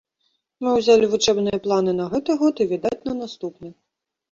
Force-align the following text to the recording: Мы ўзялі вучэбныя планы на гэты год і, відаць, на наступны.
Мы 0.63 0.71
ўзялі 0.77 1.09
вучэбныя 1.11 1.61
планы 1.67 1.95
на 2.01 2.09
гэты 2.15 2.39
год 2.41 2.55
і, 2.67 2.69
відаць, 2.73 2.95
на 3.11 3.17
наступны. 3.21 3.75